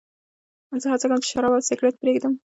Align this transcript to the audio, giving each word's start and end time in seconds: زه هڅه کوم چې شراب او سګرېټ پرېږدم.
زه 0.81 0.87
هڅه 0.91 1.05
کوم 1.09 1.19
چې 1.23 1.29
شراب 1.33 1.53
او 1.55 1.65
سګرېټ 1.69 1.95
پرېږدم. 2.01 2.33